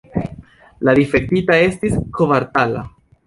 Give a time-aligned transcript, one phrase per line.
[0.87, 2.83] La difektita estis kvartala.